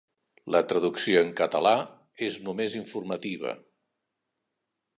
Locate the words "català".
1.41-1.73